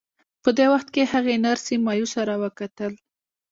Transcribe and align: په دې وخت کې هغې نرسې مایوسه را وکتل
په 0.43 0.49
دې 0.57 0.65
وخت 0.73 0.87
کې 0.93 1.03
هغې 1.13 1.35
نرسې 1.45 1.75
مایوسه 1.85 2.21
را 2.29 2.35
وکتل 2.43 2.93